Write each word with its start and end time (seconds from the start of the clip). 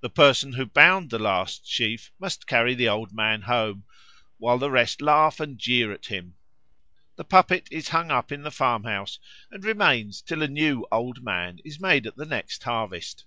The 0.00 0.10
person 0.10 0.52
who 0.52 0.66
bound 0.66 1.08
the 1.08 1.18
last 1.18 1.66
sheaf 1.66 2.12
must 2.18 2.46
carry 2.46 2.74
the 2.74 2.90
Old 2.90 3.14
Man 3.14 3.40
home, 3.40 3.84
while 4.36 4.58
the 4.58 4.70
rest 4.70 5.00
laugh 5.00 5.40
and 5.40 5.56
jeer 5.58 5.90
at 5.92 6.04
him. 6.08 6.34
The 7.16 7.24
puppet 7.24 7.68
is 7.70 7.88
hung 7.88 8.10
up 8.10 8.30
in 8.30 8.42
the 8.42 8.50
farmhouse 8.50 9.18
and 9.50 9.64
remains 9.64 10.20
till 10.20 10.42
a 10.42 10.46
new 10.46 10.86
Old 10.92 11.22
Man 11.24 11.58
is 11.64 11.80
made 11.80 12.06
at 12.06 12.16
the 12.16 12.26
next 12.26 12.64
harvest. 12.64 13.24